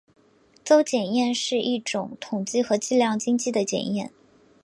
[0.65, 4.11] 邹检验是一种统计和计量经济的检验。